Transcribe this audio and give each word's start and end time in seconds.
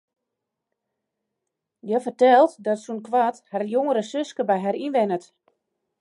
Hja 1.85 1.99
fertelt 2.05 2.51
dat 2.65 2.79
sûnt 2.83 3.03
koart 3.07 3.37
har 3.51 3.63
jongere 3.73 4.03
suske 4.11 4.43
by 4.49 4.57
har 4.65 4.75
wennet. 4.95 5.23